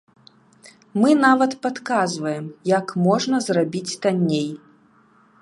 Мы 1.01 1.09
нават 1.25 1.51
падказваем, 1.65 2.45
як 2.73 2.87
можна 3.05 3.35
зрабіць 3.51 3.97
танней. 4.07 4.51